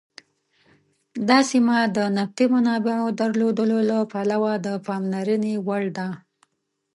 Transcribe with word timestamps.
دا 1.29 1.39
سیمه 1.51 1.77
د 1.95 1.97
نفتي 2.17 2.45
منابعو 2.53 3.07
درلودلو 3.19 3.79
له 3.89 3.97
پلوه 4.11 4.53
د 4.65 4.67
پاملرنې 4.85 5.53
وړ 5.67 5.83
ده. 5.97 6.07